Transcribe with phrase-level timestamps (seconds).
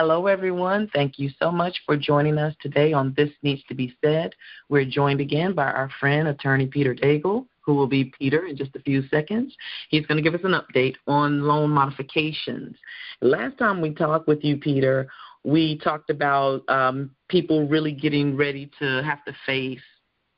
[0.00, 0.88] Hello, everyone.
[0.94, 4.32] Thank you so much for joining us today on This Needs to Be Said.
[4.68, 8.76] We're joined again by our friend, attorney Peter Daigle, who will be Peter in just
[8.76, 9.56] a few seconds.
[9.88, 12.76] He's going to give us an update on loan modifications.
[13.22, 15.08] Last time we talked with you, Peter,
[15.42, 19.82] we talked about um, people really getting ready to have to face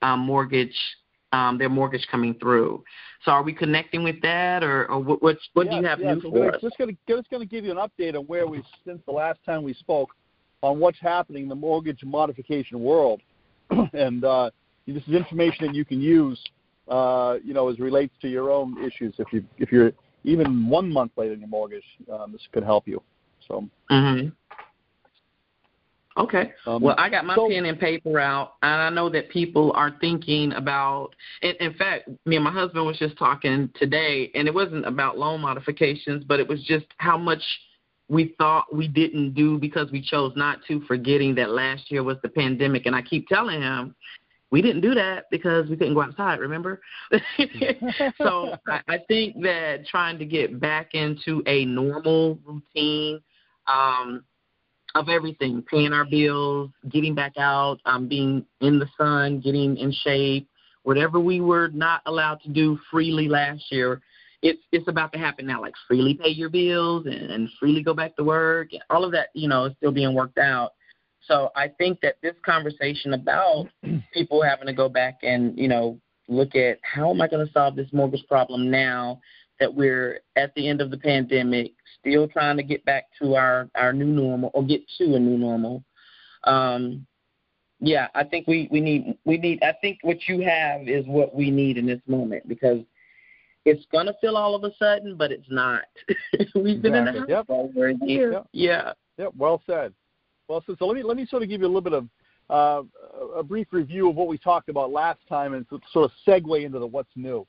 [0.00, 0.78] um, mortgage,
[1.32, 2.82] um, their mortgage coming through.
[3.24, 6.00] So are we connecting with that, or, or what, what, what yes, do you have
[6.00, 6.16] yes.
[6.16, 6.60] new so for us?
[6.60, 9.12] Just going to just going to give you an update on where we since the
[9.12, 10.10] last time we spoke
[10.62, 13.20] on what's happening in the mortgage modification world,
[13.92, 14.50] and uh,
[14.86, 16.42] this is information that you can use,
[16.88, 19.14] uh, you know, as it relates to your own issues.
[19.18, 19.92] If you if you're
[20.24, 23.02] even one month late on your mortgage, um, this could help you.
[23.46, 23.68] So.
[23.90, 24.28] Mm-hmm.
[26.20, 26.52] Okay.
[26.66, 29.72] Um, well, I got my so- pen and paper out, and I know that people
[29.74, 31.10] are thinking about.
[31.42, 35.18] In, in fact, me and my husband was just talking today, and it wasn't about
[35.18, 37.42] loan modifications, but it was just how much
[38.08, 42.16] we thought we didn't do because we chose not to, forgetting that last year was
[42.22, 42.86] the pandemic.
[42.86, 43.94] And I keep telling him,
[44.50, 46.80] we didn't do that because we couldn't go outside, remember?
[48.18, 53.20] so I, I think that trying to get back into a normal routine
[53.68, 54.24] um,
[54.94, 59.92] of everything, paying our bills, getting back out, um, being in the sun, getting in
[59.92, 60.48] shape,
[60.82, 64.00] whatever we were not allowed to do freely last year,
[64.42, 65.60] it's it's about to happen now.
[65.60, 68.68] Like freely pay your bills and, and freely go back to work.
[68.88, 70.72] All of that, you know, is still being worked out.
[71.26, 73.68] So I think that this conversation about
[74.14, 77.52] people having to go back and you know look at how am I going to
[77.52, 79.20] solve this mortgage problem now
[79.60, 83.68] that we're at the end of the pandemic, still trying to get back to our
[83.76, 85.84] our new normal or get to a new normal.
[86.44, 87.06] Um,
[87.78, 89.62] yeah, I think we we need we need.
[89.62, 92.80] I think what you have is what we need in this moment because
[93.64, 95.82] it's gonna feel all of a sudden, but it's not.
[96.54, 97.34] We've been in the house Exactly.
[97.34, 97.46] Yep.
[97.48, 98.32] over a year.
[98.32, 98.46] Yep.
[98.52, 98.92] Yeah.
[99.18, 99.92] Yep, well said.
[100.48, 100.76] Well said.
[100.78, 102.08] So let me let me sort of give you a little bit of
[102.50, 102.82] uh,
[103.36, 106.78] a brief review of what we talked about last time and sort of segue into
[106.78, 107.46] the what's new.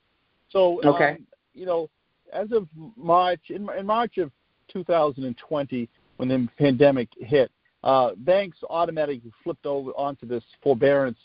[0.49, 1.11] So, Okay.
[1.11, 1.89] um, you know,
[2.31, 4.31] as of March, in, in March of
[4.71, 7.51] 2020, when the pandemic hit,
[7.83, 11.17] uh, banks automatically flipped over onto this forbearance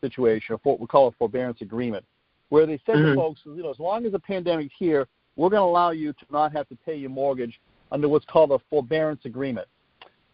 [0.00, 2.04] situation, or what we call a forbearance agreement,
[2.48, 3.14] where they said Mhm.
[3.14, 6.12] to folks, you know, as long as the pandemic's here, we're going to allow you
[6.12, 7.60] to not have to pay your mortgage
[7.92, 9.68] under what's called a forbearance agreement.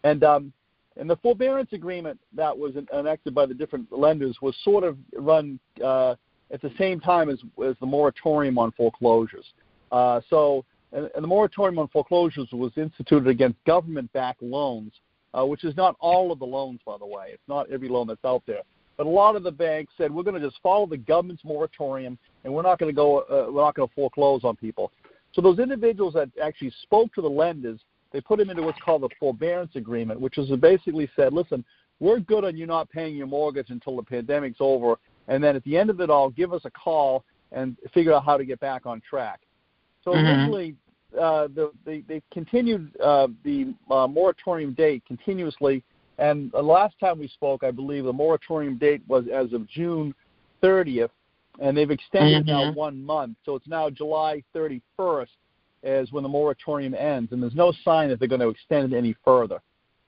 [0.03, 0.53] And um,
[0.97, 5.59] and the forbearance agreement that was enacted by the different lenders was sort of run
[5.83, 6.15] uh,
[6.51, 9.45] at the same time as, as the moratorium on foreclosures.
[9.91, 14.93] Uh, so, and, and the moratorium on foreclosures was instituted against government-backed loans,
[15.33, 17.27] uh, which is not all of the loans, by the way.
[17.29, 18.61] It's not every loan that's out there.
[18.97, 22.17] But a lot of the banks said we're going to just follow the government's moratorium,
[22.43, 23.19] and we're not going to go.
[23.19, 24.91] Uh, we're not going to foreclose on people.
[25.33, 27.81] So those individuals that actually spoke to the lenders,
[28.13, 31.65] they put them into what's called the forbearance agreement, which is basically said, listen,
[31.99, 34.95] we're good on you not paying your mortgage until the pandemic's over,
[35.27, 38.23] and then at the end of it all, give us a call and figure out
[38.23, 39.41] how to get back on track.
[40.05, 40.27] So Mhm.
[40.27, 40.75] originally,
[41.19, 45.83] uh, the, they, they continued uh, the uh, moratorium date continuously,
[46.17, 50.13] and the last time we spoke, I believe the moratorium date was as of June
[50.61, 51.09] 30th,
[51.59, 55.27] and they've extended it now one month, so it's now July 31st
[55.83, 58.97] is when the moratorium ends, and there's no sign that they're going to extend it
[58.97, 59.61] any further.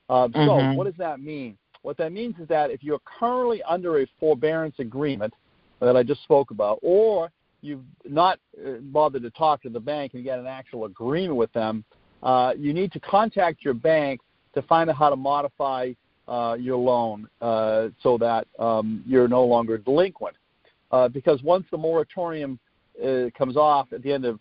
[0.08, 0.28] Uh.
[0.46, 1.56] So what does that mean?
[1.82, 5.32] What that means is that if you're currently under a forbearance agreement
[5.80, 10.14] that I just spoke about, or you've not uh, bothered to talk to the bank
[10.14, 11.84] and get an actual agreement with them,
[12.22, 14.20] uh, you need to contact your bank
[14.54, 15.92] to find out how to modify
[16.26, 20.36] uh, your loan uh, so that um, you're no longer delinquent.
[20.90, 22.58] Uh, because once the moratorium
[23.04, 24.40] uh, comes off at the end of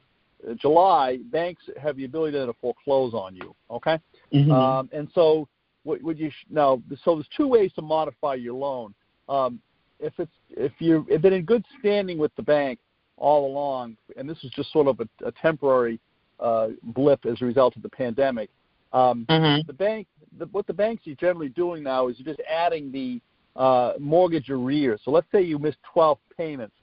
[0.56, 3.56] July, banks have the ability to foreclose on you.
[3.70, 4.00] Okay,
[4.32, 4.52] Mhm.
[4.52, 5.48] um, and so
[5.84, 6.82] what would you sh- now?
[7.04, 8.94] So there's two ways to modify your loan.
[9.28, 9.60] Um,
[10.00, 12.80] if it's if you've been in good standing with the bank
[13.18, 16.00] all along, and this is just sort of a, a temporary
[16.40, 18.50] uh, blip as a result of the pandemic.
[18.94, 19.66] Um, Mhm.
[19.66, 23.20] the bank, the, what the banks are generally doing now is just adding the
[23.56, 25.02] uh, mortgage arrears.
[25.04, 26.76] So let's say you missed 12 payments.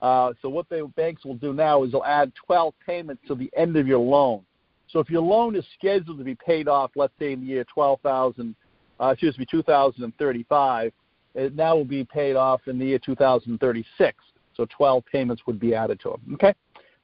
[0.00, 3.50] Uh, so what the banks will do now is they'll add 12 payments to the
[3.56, 4.42] end of your loan.
[4.88, 7.64] So if your loan is scheduled to be paid off, let's say in the year
[7.72, 8.56] 12,000,
[8.98, 10.92] uh, excuse me, 2035,
[11.34, 14.16] it now will be paid off in the year 2036.
[14.62, 16.34] So 12 payments would be added to them.
[16.34, 16.54] Okay.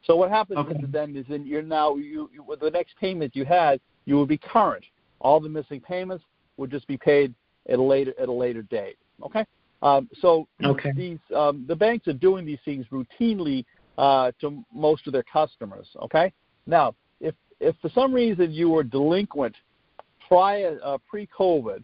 [0.04, 0.80] So what happens Okay.
[0.88, 4.26] then is then you're now you, you with the next payment you had you will
[4.26, 4.84] be current.
[5.20, 6.24] All the missing payments
[6.56, 7.34] would just be paid
[7.68, 8.96] at a later at a later date.
[9.24, 9.44] Okay.
[9.82, 10.92] Um, so Okay.
[10.92, 13.64] these um, the banks are doing these things routinely
[13.96, 15.88] uh, to most of their customers.
[16.02, 16.32] Okay.
[16.66, 19.56] Now, if if for some reason you were delinquent
[20.28, 21.82] prior uh, pre-COVID,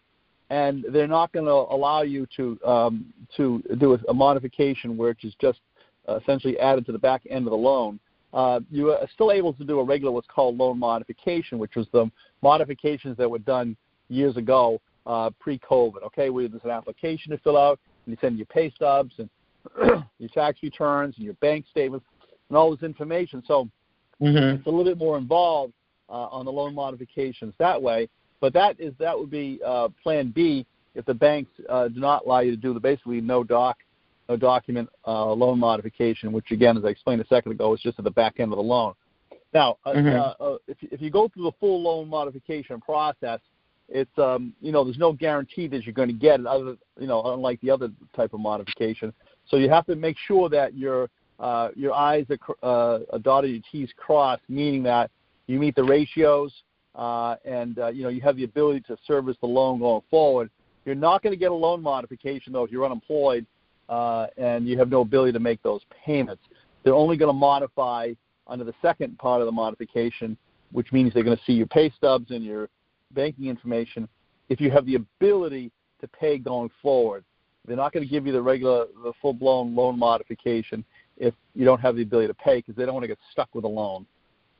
[0.50, 5.34] and they're not going to allow you to um, to do a, modification, which is
[5.40, 5.60] just
[6.08, 7.98] uh, essentially added to the back end of the loan.
[8.32, 11.86] Uh, you are still able to do a regular what's called loan modification, which was
[11.92, 12.10] the
[12.42, 13.76] modifications that were done
[14.08, 16.02] years ago uh, pre-COVID.
[16.06, 19.30] Okay, where there's an application to fill out, and you send your pay stubs and
[20.18, 22.04] your tax returns and your bank statements
[22.48, 23.42] and all this information.
[23.46, 23.68] So
[24.20, 24.56] mm-hmm.
[24.56, 25.72] it's a little bit more involved
[26.08, 28.08] uh, on the loan modifications that way.
[28.44, 32.26] But that is that would be uh, Plan B if the banks uh, do not
[32.26, 33.78] allow you to do the basically no doc,
[34.28, 37.98] no document uh, loan modification, which again, as I explained a second ago, is just
[37.98, 38.92] at the back end of the loan.
[39.54, 40.14] Now, uh, mm-hmm.
[40.14, 43.40] uh, uh, if if you go through the full loan modification process,
[43.88, 47.06] it's um, you know there's no guarantee that you're going to get it, other you
[47.06, 49.10] know unlike the other type of modification.
[49.46, 51.08] So you have to make sure that your
[51.40, 52.26] uh, your I's
[52.62, 55.10] are uh, dotted, your T's crossed, meaning that
[55.46, 56.52] you meet the ratios,
[56.94, 60.50] and uh, you know you have the ability to service the loan going forward.
[60.84, 63.46] You're not going to get a loan modification though if you're unemployed
[63.88, 66.42] uh, and you have no ability to make those payments.
[66.82, 68.12] They're only going to modify
[68.46, 70.36] under the second part of the modification,
[70.72, 72.68] which means they're going to see your pay stubs and your
[73.12, 74.08] banking information
[74.48, 75.70] if you have the ability
[76.00, 77.24] to pay going forward.
[77.66, 80.84] They're not going to give you the regular, the full-blown loan modification
[81.16, 83.54] if you don't have the ability to pay because they don't want to get stuck
[83.54, 84.04] with a loan.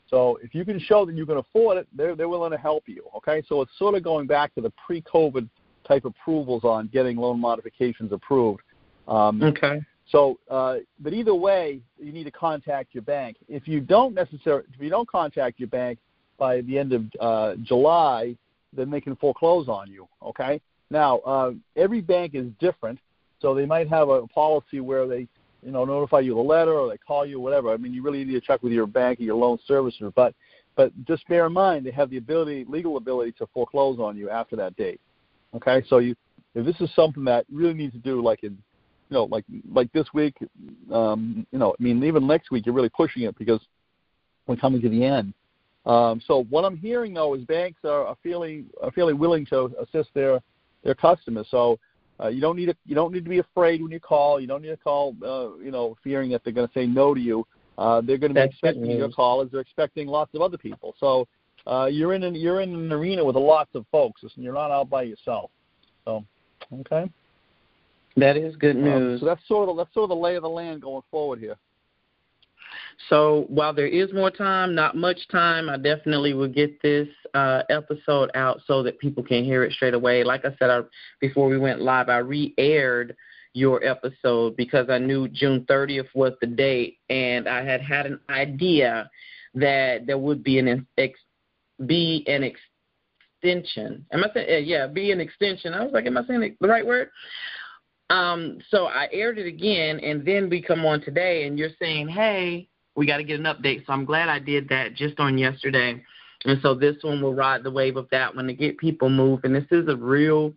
[0.09, 2.85] So if you can show that you can afford it, they're, they're willing to help
[2.87, 3.05] you.
[3.17, 5.49] Okay, so it's sort of going back to the pre-COVID
[5.87, 8.62] type approvals on getting loan modifications approved.
[9.09, 9.81] Um, okay.
[10.11, 13.37] So, uh, but either way, you need to contact your bank.
[13.49, 15.99] If you don't necessarily, if you don't contact your bank
[16.39, 18.37] by the end of uh, July,
[18.73, 20.07] then they can foreclose on you.
[20.23, 20.61] Okay.
[20.91, 22.99] Now, uh, every bank is different,
[23.41, 25.27] so they might have a policy where they
[25.64, 27.72] you know, notify you a letter or they call you, whatever.
[27.72, 30.12] I mean, you really need to check with your bank or your loan servicer.
[30.14, 30.34] But
[30.76, 34.28] but just bear in mind they have the ability, legal ability, to foreclose on you
[34.31, 35.00] after that date.
[35.55, 36.14] Okay, so you
[36.55, 38.58] if this is something that you really need to do, like in
[39.11, 40.34] you know, like like this week,
[40.93, 43.61] um, you know, I mean, even next week, you're really pushing it because
[44.46, 45.34] we're coming to the end.
[45.87, 49.70] Um, so what I'm hearing though is banks are, are feeling are feeling willing to
[49.81, 50.40] assist their
[50.82, 51.46] their customers.
[51.50, 51.78] So
[52.22, 54.40] uh, you don't need to you don't need to be afraid when you call.
[54.40, 57.14] You don't need to call, uh, you know, fearing that they're going to say no
[57.14, 57.46] to you.
[57.76, 60.56] Uh, they're going to be That's expecting your call as they're expecting lots of other
[60.56, 60.94] people.
[61.00, 61.26] So
[61.66, 64.70] uh, you're in an, you're in an arena with lots of folks, and you're not
[64.70, 65.50] out by yourself.
[66.05, 66.25] So,
[66.81, 67.11] okay.
[68.16, 69.20] That is good Um, news.
[69.20, 71.56] so that's sort of that's sort of the lay of the land going forward here.
[73.08, 77.62] So while there is more time, not much time, I definitely will get this uh,
[77.70, 80.25] episode out so that people can hear it straight away.
[80.25, 80.81] Like I said I,
[81.20, 83.17] before we went live, I re-aired
[83.52, 88.20] your episode because I knew June 30th was the date, and I had had an
[88.29, 89.11] idea
[89.55, 91.19] that there would be an ex,
[91.87, 94.05] be an extension.
[94.12, 94.87] Am I saying yeah?
[94.88, 95.73] Be an extension.
[95.73, 97.11] I was like, am I saying the right word?
[98.11, 102.08] Um, so I aired it again, and then we come on today, and you're saying,
[102.08, 103.87] hey we got to get an update.
[103.87, 106.02] So I'm glad I did that just on yesterday.
[106.44, 109.52] And so this one will ride the wave of that one to get people moving.
[109.52, 110.52] This is a real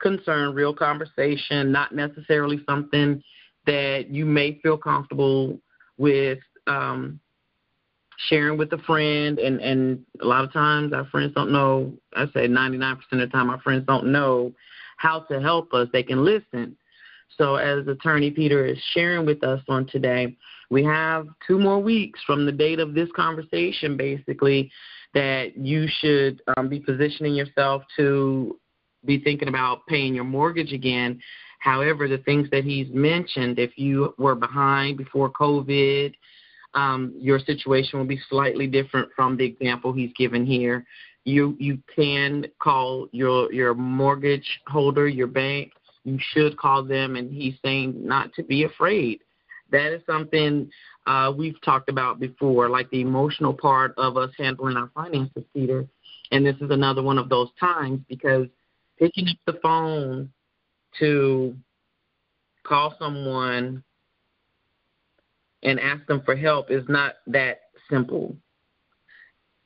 [0.00, 3.22] concern, real conversation, not necessarily something
[3.66, 5.58] that you may feel comfortable
[5.98, 7.20] with um,
[8.28, 9.38] sharing with a friend.
[9.38, 13.26] And, and a lot of times our friends don't know, I say 99% of the
[13.26, 14.52] time our friends don't know
[14.96, 15.88] how to help us.
[15.92, 16.76] They can listen.
[17.36, 20.36] So as Attorney Peter is sharing with us on today,
[20.70, 24.70] we have two more weeks from the date of this conversation, basically,
[25.14, 28.58] that you should um, be positioning yourself to
[29.04, 31.20] be thinking about paying your mortgage again.
[31.60, 36.14] However, the things that he's mentioned, if you were behind before COVID,
[36.74, 40.84] um, your situation will be slightly different from the example he's given here.
[41.24, 45.72] You you can call your your mortgage holder, your bank.
[46.04, 49.20] You should call them, and he's saying not to be afraid
[49.70, 50.70] that is something
[51.06, 55.86] uh, we've talked about before, like the emotional part of us handling our finances, Peter.
[56.30, 58.46] And this is another one of those times because
[58.98, 60.30] picking up the phone
[60.98, 61.56] to
[62.64, 63.82] call someone
[65.62, 67.60] and ask them for help is not that
[67.90, 68.36] simple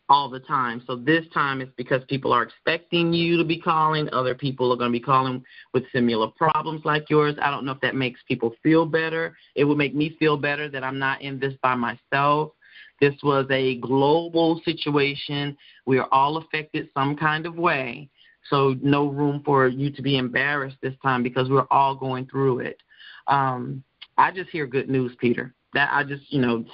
[0.08, 0.82] all the time.
[0.86, 4.08] So this time it's because people are expecting you to be calling.
[4.12, 7.34] Other people are going to be calling with similar problems like yours.
[7.40, 9.36] I don't know if that makes people feel better.
[9.54, 12.52] It would make me feel better that I'm not in this by myself.
[13.00, 15.56] This was a global situation.
[15.86, 18.08] We are all affected some kind of way.
[18.50, 22.60] So no room for you to be embarrassed this time because we're all going through
[22.60, 22.82] it.
[23.28, 23.82] Um,
[24.18, 26.64] I just hear good news, Peter that I just you know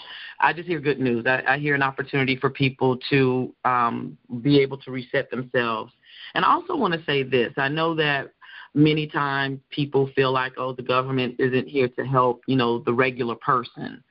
[0.40, 1.26] I just hear good news.
[1.26, 5.92] I, I hear an opportunity for people to um, be able to reset themselves
[6.34, 7.52] And I also want to say this.
[7.56, 8.32] I know that
[8.74, 12.92] many times people feel like, oh, the government isn't here to help, you know, the
[12.92, 14.02] regular person.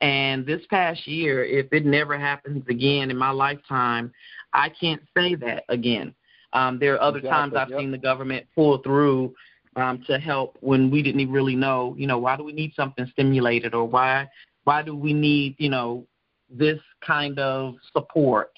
[0.00, 4.12] And this past year, if it never happens again in my lifetime,
[4.52, 6.14] I can't say that again.
[6.52, 7.80] Um, there are other exactly, times I've yep.
[7.80, 9.34] seen the government pull through
[9.76, 13.06] um, to help when we didn't really know, you know, why do we need something
[13.12, 14.28] stimulated or why
[14.64, 16.06] why do we need, you know,
[16.48, 18.50] this kind of support?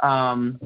[0.00, 0.60] Um,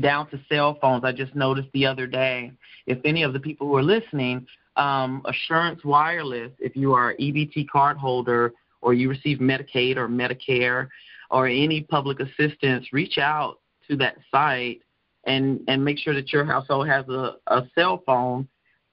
[0.00, 1.04] down to cell phones.
[1.04, 2.52] I just noticed the other day,
[2.86, 4.46] if any of the people who are listening,
[4.76, 10.88] um, Assurance Wireless, if you are EBT card holder or you receive Medicaid or Medicare
[11.30, 13.58] or any public assistance, reach out
[13.88, 14.82] to that site
[15.24, 18.46] and, and make sure that your household has a, a cell phone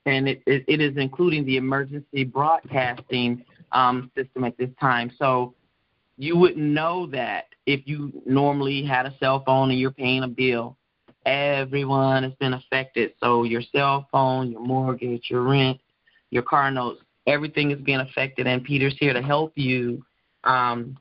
[0.05, 5.11] and it, it, it is including the emergency broadcasting um, system at this time.
[5.17, 5.55] So
[6.17, 10.27] you wouldn't know that if you normally had a cell phone and you're paying a
[10.27, 10.77] bill.
[11.25, 13.13] Everyone has been affected.
[13.21, 15.79] So your cell phone, your mortgage, your rent,
[16.31, 18.45] your car notes, everything is being affected.
[18.45, 20.03] And Peter's here to help you
[20.43, 20.97] um,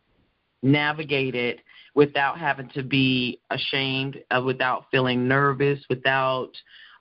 [0.63, 1.61] navigate it
[1.95, 6.53] without having to be ashamed, uh, without feeling nervous, without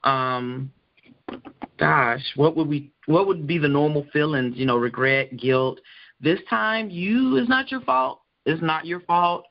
[0.04, 0.72] um,
[1.82, 5.80] gosh, what would we what would be the normal feelings, you know, regret, guilt.
[6.22, 8.22] This time you is not your fault.
[8.46, 9.46] It's not your fault.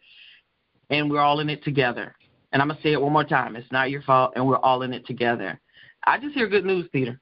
[0.91, 2.15] And we're all in it together.
[2.53, 3.57] And I'm gonna say it one more time.
[3.57, 5.61] It's not your fault and we're all in it together.
[6.07, 7.21] I just hear good news, Peter.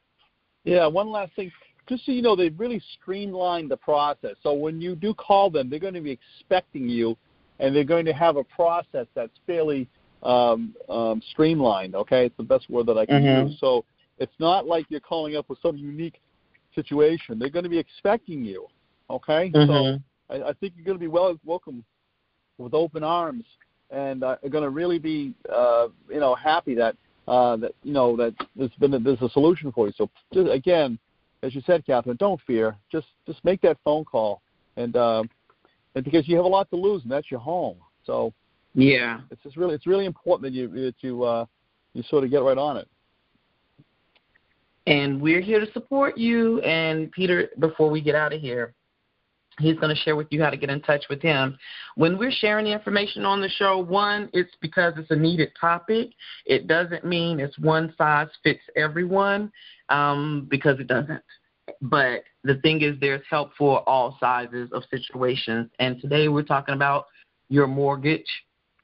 [0.65, 1.51] Yeah, one last thing.
[1.89, 4.37] Just so you know, they've really streamlined the process.
[4.43, 7.17] So when you do call them, they're going to be expecting you,
[7.61, 9.89] and they're going to have a process that's fairly
[10.23, 11.95] um, um, streamlined.
[11.95, 13.49] Okay, it's the best word that I can mm-hmm.
[13.49, 13.59] use.
[13.59, 13.87] So
[14.19, 16.21] it's not like you're calling up with some unique
[16.75, 17.39] situation.
[17.39, 18.67] They're going to be expecting you.
[19.11, 19.71] Okay, mm-hmm.
[19.71, 19.99] so
[20.29, 21.85] I, I think you're going to be well welcome
[22.59, 23.45] with open arms,
[23.91, 26.97] and uh, are going to really be uh, you know happy that
[27.27, 29.93] uh, that you know that there's been a, there's a solution for you.
[29.97, 30.99] So just, again,
[31.43, 32.77] as you said, Catherine, don't fear.
[32.93, 34.43] Just just make that phone call,
[34.77, 35.23] and uh,
[35.95, 37.79] and because you have a lot to lose, and that's your home.
[38.05, 38.35] So
[38.75, 41.47] yeah, it's just really it's really important that you that you uh,
[41.95, 42.89] you sort of get right on it
[44.89, 46.61] and we're here to support you.
[46.63, 48.75] And Peter, before we get out of here,
[49.59, 51.59] he's going to share with you how to get in touch with him.
[51.97, 56.13] When we're sharing the information on the show, one, it's because it's a needed topic.
[56.47, 59.53] It doesn't mean it's one size fits everyone,
[59.91, 61.23] um, because it doesn't.
[61.83, 65.71] But the thing is, there's help for all sizes of situations.
[65.81, 67.09] And today we're talking about
[67.51, 68.31] your mortgage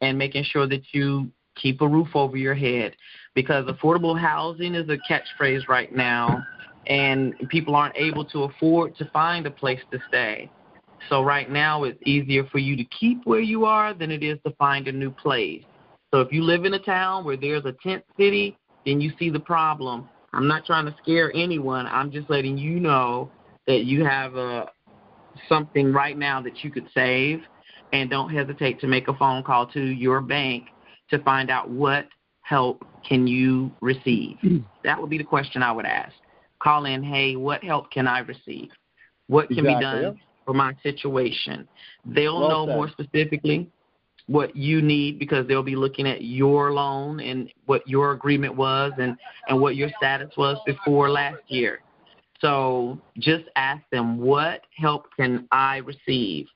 [0.03, 2.95] and making sure that you keep a roof over your head
[3.35, 6.45] because affordable housing is a catchphrase right now
[6.87, 10.51] and people aren't able to afford to find a place to stay.
[11.09, 14.39] So right now it's easier for you to keep where you are than it is
[14.47, 15.63] to find a new place.
[16.13, 18.57] So if you live in a town where there's a tent city,
[18.87, 20.09] then you see the problem.
[20.33, 21.87] I'm not trying to scare anyone.
[21.87, 23.31] I'm just letting you know
[23.67, 24.71] that you have a
[25.49, 27.41] something right now that you could save
[27.93, 30.65] and don't hesitate to make a phone call to your bank
[31.11, 32.07] to find out what
[32.43, 34.37] help can you receive?
[34.41, 34.59] Hmm.
[34.85, 36.13] That would be the question I would ask.
[36.63, 38.71] Call in, hey, what help can I receive?
[39.27, 39.75] What can exactly.
[39.75, 41.69] be done for my situation?
[42.05, 42.77] They'll well know said.
[42.77, 43.71] more specifically
[44.27, 48.93] what you need because they'll be looking at your loan and what your agreement was
[48.99, 49.17] and,
[49.49, 51.81] and what your status was before last year.
[52.41, 56.47] So just ask them, what help can I receive?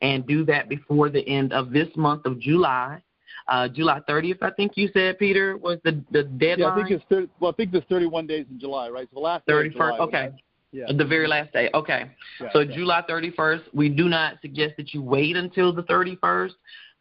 [0.00, 3.02] And do that before the end of this month of July
[3.48, 6.58] uh, July 30th, I think you said, Peter, was the the deadline.
[6.58, 9.08] Yeah, I think it's 30, well, I think there's 31 days in July, right?
[9.10, 10.00] So the last 31st.
[10.00, 10.30] Okay.
[10.70, 10.84] Yeah.
[10.94, 11.70] The very last day.
[11.72, 12.10] Okay.
[12.40, 12.76] Yeah, so yeah.
[12.76, 13.62] July 31st.
[13.72, 16.52] We do not suggest that you wait until the 31st,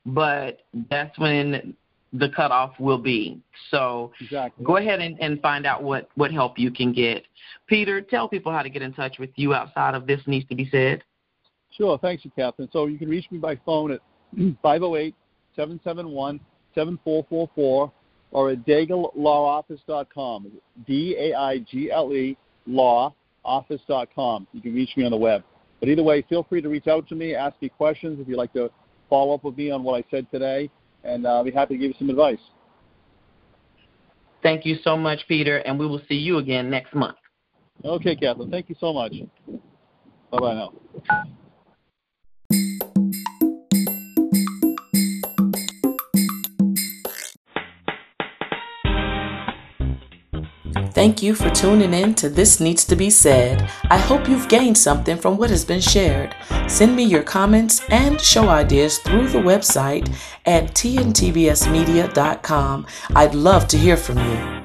[0.06, 1.76] but that's when
[2.14, 3.42] the cutoff will be.
[3.70, 4.64] So exactly.
[4.64, 7.24] go ahead and, and find out what, what help you can get.
[7.68, 10.56] Peter, tell people how to get in touch with you outside of this needs to
[10.56, 11.04] be said.
[11.72, 11.98] Sure.
[11.98, 12.70] Thanks, you, Catherine.
[12.72, 14.00] So you can reach me by phone at
[14.62, 15.14] 508
[15.58, 16.40] 771
[16.74, 17.92] 7444
[18.32, 20.52] or at daigleLawOffice.com.
[20.86, 22.38] D A I G L E
[22.68, 24.48] lawoffice.com.
[24.52, 25.44] You can reach me on the web.
[25.80, 28.38] But either way, feel free to reach out to me, ask me questions if you'd
[28.38, 28.70] like to
[29.10, 30.70] follow up with me on what I said today,
[31.04, 32.40] and I'll be happy to give you some advice.
[34.44, 37.18] Thank you so much, Peter, and we will see you again next month.
[37.86, 38.50] Okay, Kathleen.
[38.50, 39.14] Thank you so much.
[40.32, 41.38] Bye bye now.
[50.98, 53.70] Thank you for tuning in to This Needs to Be Said.
[53.84, 56.36] I hope you've gained something from what has been shared.
[56.68, 60.12] Send me your comments and show ideas through the website
[60.48, 62.88] at tntbsmedia.com.
[63.16, 64.57] I'd love to hear from you.